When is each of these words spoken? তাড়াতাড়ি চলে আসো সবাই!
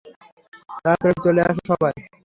তাড়াতাড়ি 0.75 1.15
চলে 1.23 1.41
আসো 1.49 1.61
সবাই! 1.69 1.93